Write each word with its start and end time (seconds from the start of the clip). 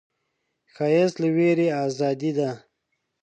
ښایست 0.73 1.15
له 1.23 1.27
ویرې 1.35 1.67
ازادي 1.85 2.31
ده 2.37 2.49